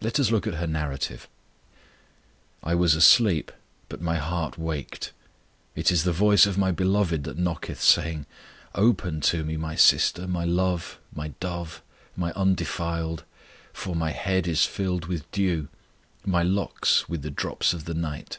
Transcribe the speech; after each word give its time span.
Let 0.00 0.20
us 0.20 0.30
look 0.30 0.46
at 0.46 0.54
her 0.54 0.66
narrative: 0.68 1.26
I 2.62 2.76
was 2.76 2.94
asleep, 2.94 3.50
but 3.88 4.00
my 4.00 4.14
heart 4.16 4.56
waked: 4.56 5.10
It 5.74 5.90
is 5.90 6.04
the 6.04 6.12
voice 6.12 6.46
of 6.46 6.56
my 6.56 6.70
Beloved 6.70 7.24
that 7.24 7.36
knocketh 7.36 7.82
saying, 7.82 8.26
Open 8.76 9.20
to 9.22 9.42
Me, 9.42 9.56
My 9.56 9.74
sister, 9.74 10.28
My 10.28 10.44
love, 10.44 11.00
My 11.12 11.32
dove, 11.40 11.82
My 12.14 12.30
undefiled: 12.34 13.24
For 13.72 13.96
My 13.96 14.12
head 14.12 14.46
is 14.46 14.64
filled 14.64 15.06
with 15.06 15.28
dew, 15.32 15.66
My 16.24 16.44
locks 16.44 17.08
with 17.08 17.22
the 17.22 17.30
drops 17.32 17.72
of 17.72 17.86
the 17.86 17.94
night. 17.94 18.38